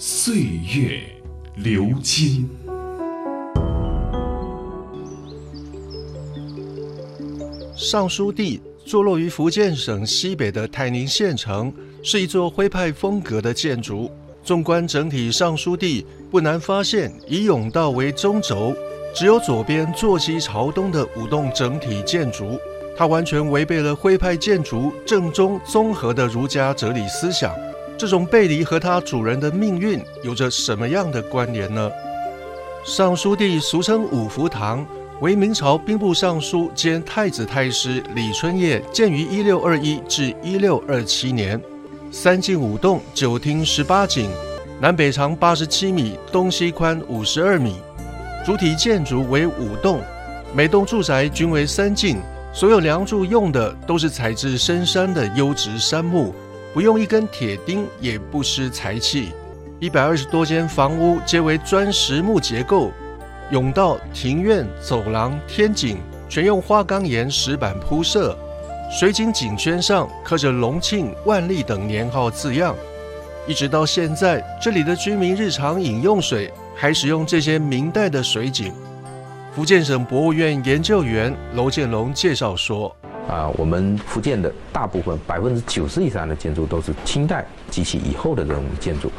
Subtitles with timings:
[0.00, 0.36] 岁
[0.76, 1.00] 月
[1.56, 2.48] 流金。
[7.74, 14.08] 尚书地坐落于福建省西北的泰宁县城，是一座徽派风格的建筑。
[14.44, 18.72] 纵观整体尚书地，不难发现以甬道为中轴，
[19.12, 22.56] 只有左边坐西朝东的五栋整体建筑，
[22.96, 27.52] 它完全违背了徽派建筑正宗综合的儒家哲理思想。
[27.98, 31.90] 这种背离和它主人的命运有着什么样的关联呢？
[32.86, 34.86] 尚书第俗称五福堂。
[35.20, 41.60] 为明朝兵部尚书兼太子太师李春业建于一六二一至一六二七年，
[42.12, 44.30] 三进五栋，九厅十八景，
[44.80, 47.80] 南北长八十七米，东西宽五十二米。
[48.46, 50.00] 主体建筑为五栋，
[50.54, 52.18] 每栋住宅均为三进，
[52.52, 56.32] 所有梁柱用的都是采自深山的优质杉木，
[56.72, 59.32] 不用一根铁钉也不失财气。
[59.80, 62.92] 一百二十多间房屋皆为砖石木结构。
[63.50, 65.96] 甬道、庭院、走廊、天井
[66.28, 68.36] 全用花岗岩石板铺设，
[68.90, 72.76] 水井井圈上刻着“隆庆”“万历”等年号字样。
[73.46, 78.70] 一直到现在，这里的居民日常饮用水还使用这些明代的水井。
[79.54, 82.94] 福建省博物院研究员娄建龙介绍说
[83.28, 89.12] ：“啊，我们福建的大部分百分之九十以上的建筑都是清代及其以后的这种建筑。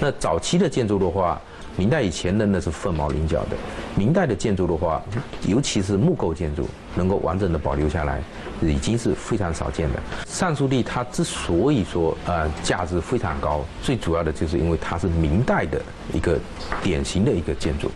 [0.00, 1.38] 那早期的建筑的话，
[1.76, 3.56] 明代以前的那是凤毛麟角的。
[3.94, 5.02] 明代的建筑的话，
[5.46, 8.22] 尤其是木构建筑，能够完整的保留下来，
[8.62, 10.00] 已经是非常少见的。
[10.26, 15.80] 尚书地它之所以说呃价值非常高，最主要的就是因为它是明代的
[16.14, 16.38] 一个
[16.82, 17.90] 典型的一个建筑。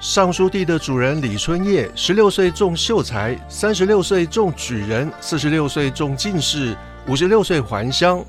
[0.00, 6.74] 尚书地的主人李春业，十六岁中秀才，三十六岁中举人，四十六岁中进士，
[7.06, 8.24] 五十六岁还乡。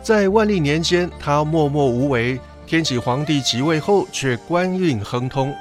[0.00, 2.38] 在万历年间，他默默无为。
[2.68, 5.52] 天启皇帝即位后，却官运亨通。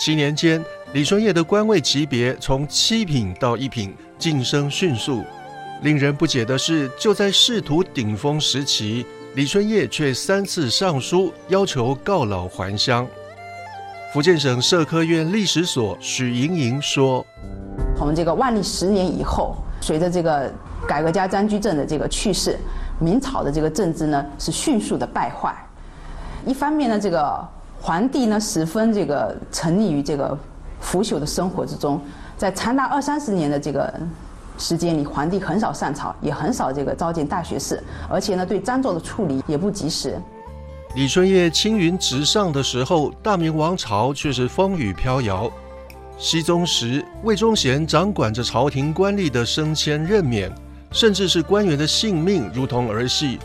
[0.00, 0.64] 七年间，
[0.94, 5.22] 李春业的官位级别从七品到一品，晋升迅速。
[5.82, 9.04] 令人不解的是，就在仕途顶峰时期，
[9.34, 13.06] 李春业却三次上书要求告老还乡。
[14.14, 17.26] 福建省社科院历史所许莹莹说
[17.98, 20.48] ：“从这个万历十年以后，随着这个
[20.86, 22.56] 改革家张居正的这个去世，
[23.00, 25.52] 明朝的这个政治呢是迅速的败坏。”
[26.46, 27.44] 一方面呢，这个
[27.80, 30.38] 皇帝呢十分这个沉溺于这个
[30.78, 32.00] 腐朽的生活之中，
[32.36, 33.92] 在长达二三十年的这个
[34.56, 40.16] 时间里，皇帝很少上朝，也很少这个召见大学士，而且呢，对张作的处理也不及时。
[40.94, 45.50] 李春业青云直上的时候，大明王朝却是风雨飘摇。
[46.16, 50.52] 熹宗时，魏忠贤掌管着朝廷官吏的升迁任免，
[50.92, 53.40] 甚至是官员的性命如同儿戏，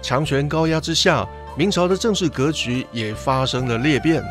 [0.00, 1.28] 强权高压之下。
[1.56, 4.22] 明朝的政治格局也发生了裂变，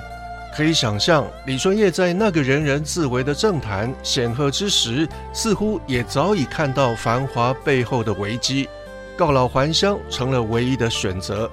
[0.56, 8.68] 可以想象，李春业在那个人人自危的政坛显赫之时，似乎也早已看到繁华背后的危机，
[9.18, 11.50] 告老还乡成了唯一的选择。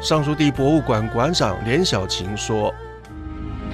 [0.00, 2.72] 尚书地博物馆馆长连小琴说：“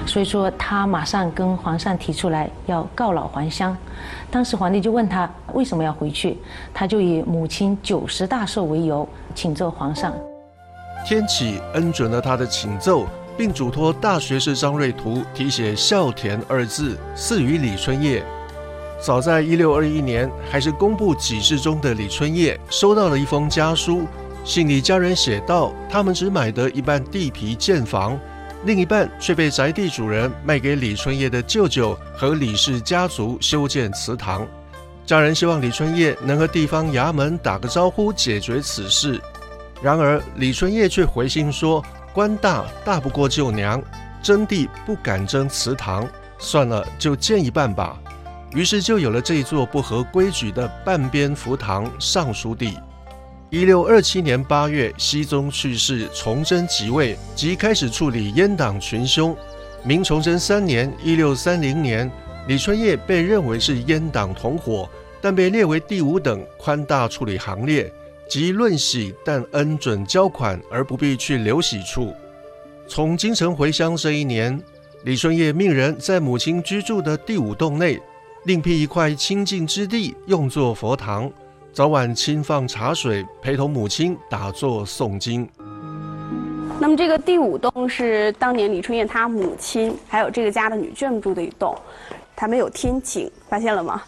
[0.06, 3.76] 所以说，他马上跟皇上提出来要告老还乡。
[4.30, 6.38] 当时皇帝就问他为什么要回去，
[6.72, 10.14] 他就以母亲九十大寿为由，请奏皇上。”
[11.04, 13.04] 天启恩准了他的请奏，
[13.36, 18.22] 并嘱托大学士张瑞图题写“孝田”二字，赐予李春业。
[19.00, 24.06] 早在一六二一年，还是工部给事中的李春业，收到了一封家书，
[24.44, 28.18] 信里家人写道：他们只买得一半地皮建房，
[28.64, 34.46] 另一半却被宅地主人卖给李春业的舅舅和李氏家族修建祠堂。
[35.06, 39.20] 家人希望李春业能和地方衙门打个招呼，解决此事。
[39.80, 43.82] 然而，李春业却回信说：“官大大不过舅娘，
[44.22, 46.08] 征地不敢征祠堂，
[46.38, 47.96] 算了，就建一半吧。”
[48.54, 52.78] 于是就有了这座不合规矩的半边福堂尚书地。
[53.52, 59.36] 一六二七年八月，熹宗去世，崇祯即位，即开始处理阉党群凶。
[59.84, 62.10] 明崇祯三年（一六三零年），
[62.48, 64.88] 李春业被认为是阉党同伙，
[65.20, 67.92] 但被列为第五等宽大处理行列。
[68.26, 72.10] 即论喜，但恩准交款，而不必去留喜处。
[72.88, 74.58] 从京城回乡这一年，
[75.04, 78.00] 李春叶命人在母亲居住的第五栋内，
[78.46, 81.30] 另辟一块清净之地，用作佛堂，
[81.74, 85.48] 早晚轻放茶水，陪同母亲打坐诵经。
[86.78, 91.74] 那么这个第五栋是当年李春燕她母亲还有这个家的女眷住的一栋，
[92.36, 94.02] 它没有天井，发现了吗？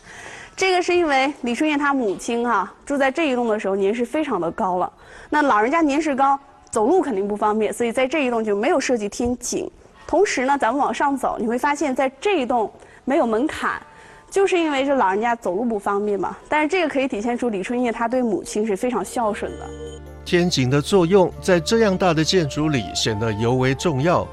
[0.55, 4.93] 这个是因为李春燕她母亲哈住在这一栋的时候年事非常的高了，
[5.31, 6.39] 那老人家年事高，
[6.71, 9.71] 走路肯定不方便，所以在这一栋就没有设计天井。
[10.07, 12.71] 同时呢，咱们往上走，你会发现在这一栋
[13.07, 13.81] 没有门槛，
[14.35, 16.37] 就是因为这老人家走路不方便嘛。
[16.49, 19.71] 但是这个可以体现出李春燕她对母亲是非常孝顺的。
[20.25, 24.27] 天井的作用在这样大的建筑里显得尤为重要。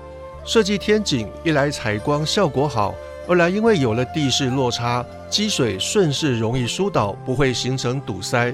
[0.44, 2.96] 设计天井一来采光效果好，
[3.28, 8.52] 二来因为有了地势落差，积水顺势容易疏导，不会形成堵塞。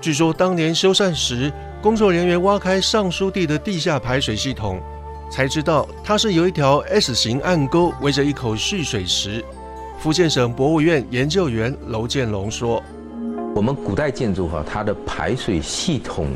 [0.00, 1.52] 据说当年修缮时，
[1.82, 4.80] 工作人员挖开尚书地的地下排水系统，
[5.32, 9.44] 才知道它是由一条 S 型暗沟围着一口蓄水池。
[9.98, 12.82] 福建省博物院研究员娄建龙说
[13.56, 16.28] ：“我们古代建筑哈，它的排水系统。”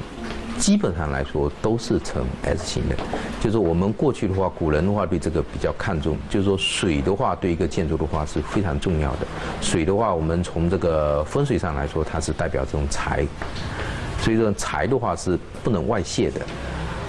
[0.58, 2.94] 基本上来说都是呈 S 型的，
[3.40, 9.26] 就是我们过去的话，古人的话对这个比较看重，就是说水的话对一个建筑的话是非常重要的。
[9.62, 13.26] 水的话，我们从这个风水上来说，它是代表这种财，
[14.20, 16.42] 所以说财的话是不能外泄的，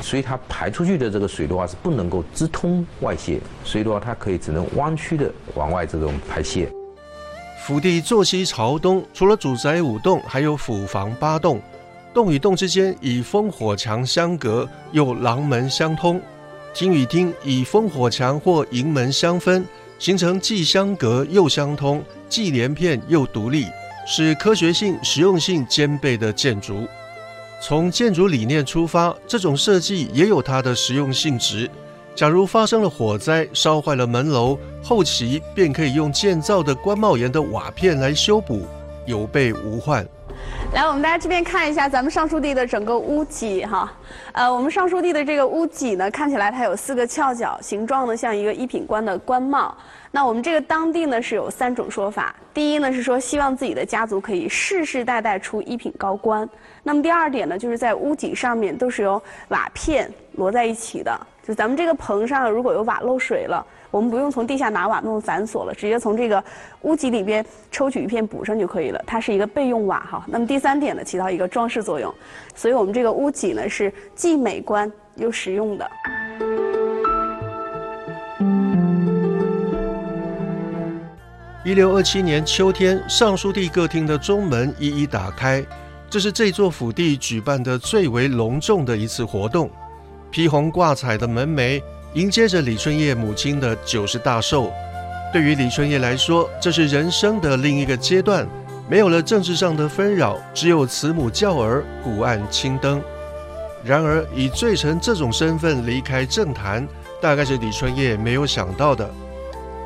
[0.01, 6.69] 所以它排出去的这个水的话是不能够直通外泄，所以的话它可以只能弯曲的往外这种排泄。
[7.63, 11.61] 府地坐西朝东，除了主宅五栋，还有府房八栋。
[12.13, 16.19] 栋与洞之间以烽火墙相隔，又廊门相通；
[16.73, 19.65] 厅与厅以烽火墙或营门相分，
[19.97, 23.67] 形成既相隔又相通，既连片又独立，
[24.05, 26.85] 是科学性、实用性兼备的建筑。
[27.63, 31.69] 从建筑理念出发，这种设计也有它的实用性值。
[32.15, 38.65] 假如发生了火灾，烧坏了门楼，后期便可以用建造的官帽檐的瓦片来修补，
[39.05, 40.03] 有备无患。
[40.73, 43.91] 来，我们大家这边看一下咱们尚书地的整个屋脊哈。
[44.31, 49.75] 呃，我们尚书地的这个屋脊呢，看起来它有四个翘角，形状呢像一个一品官的官帽。
[50.11, 52.33] 那我们这个当地呢是有三种说法。
[52.53, 56.49] 第一呢是说希望自己的家族可以世世代代出一品高官。
[56.83, 61.19] 那么第二点呢，就是在屋脊上面都是由瓦片摞在一起的。
[61.45, 63.65] 就咱们这个棚上如果有瓦漏水了。
[63.91, 66.41] 我们不用从地下拿瓦那么繁琐了，直接从这个
[66.83, 69.03] 屋脊里边抽取一片补上就可以了。
[69.05, 70.23] 它是一个备用瓦哈。
[70.27, 72.13] 那么第三点呢，起到一个装饰作用，
[72.55, 75.91] 所以我们这个屋脊呢是既美观又实用的。
[81.65, 85.63] 一六二七年秋天，尚书第各厅的中门一一打开，
[86.09, 89.69] 这是这座府地举办的最为隆重的一次活动，
[90.31, 91.81] 披红挂彩的门楣。
[92.13, 94.69] 迎接着李春叶母亲的九十大寿，
[95.31, 98.45] 对于李春叶来说，这是人生的另一个阶段，
[98.89, 103.01] 没有了政治上的纷扰，只有慈母教儿，古案青灯。
[103.81, 106.85] 然而，以罪臣这种身份离开政坛，
[107.21, 109.09] 大概是李春叶没有想到的。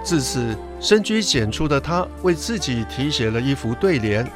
[0.04, 4.28] 自此，深居简出的他，为自己题写了一副对联：“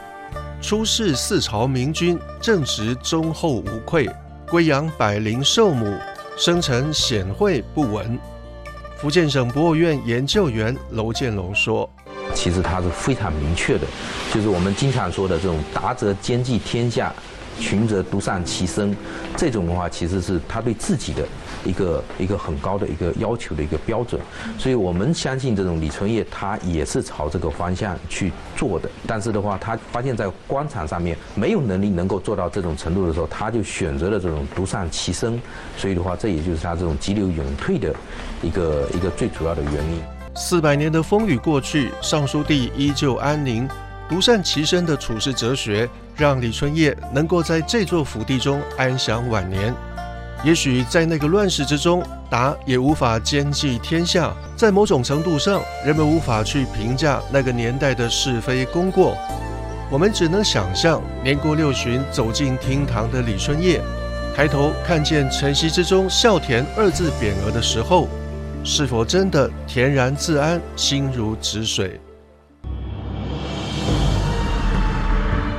[0.61, 4.07] 出仕四朝明君，正直忠厚无愧，
[4.47, 5.91] 归养百灵寿母。”
[6.39, 8.17] 生成显晦不闻。
[8.95, 11.87] 福建省博物院研究员娄建龙说
[12.33, 13.85] ：“其实它是非常明确的，
[14.33, 17.13] 就是我们经常说的这种达则兼济天下。”
[17.59, 18.95] 群则独善其身，
[19.35, 21.27] 这种的话其实是他对自己的
[21.65, 24.19] 一个一个很高的一个要求的一个标准，
[24.57, 28.89] 所以我们相信这种李存业他也是朝这个方向去做的。
[29.05, 35.39] 但是的话，他发现在官场上面没有能力能够做到这种程度的时候，他就选择了这种独善其身。
[35.77, 37.93] 所以的话，这也就是他这种急流勇退的
[38.41, 40.01] 一个一个最主要的原因。
[40.35, 43.67] 四百年的风雨过去，尚书帝依旧安宁。
[44.07, 45.87] 独善其身的处世哲学，
[46.19, 49.73] 让李春叶能够在这座府地中安享晚年。
[50.43, 54.33] 也许在那个乱世之中，达也无法兼济天下。
[54.55, 59.17] 在某种程度上，人们无法去评价那个年代的是非功过。
[59.89, 63.81] 我们只能想象，年过六旬走进厅堂的李春叶，
[64.35, 68.07] 抬头看见晨曦之中“孝田”二字匾额的时候，
[68.63, 71.99] 是否真的恬然自安，心如止水？